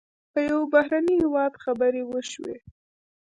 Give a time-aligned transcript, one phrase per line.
[0.31, 2.57] په یو بهرني هېواد خبرې وشوې.